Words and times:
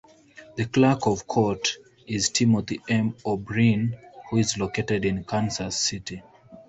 The 0.55 0.65
Clerk 0.65 1.05
of 1.05 1.27
Court 1.27 1.77
is 2.07 2.29
Timothy 2.31 2.81
M. 2.89 3.13
O'Brien, 3.23 3.95
who 4.31 4.37
is 4.37 4.57
located 4.57 5.05
in 5.05 5.23
Kansas 5.23 5.77
City. 5.77 6.23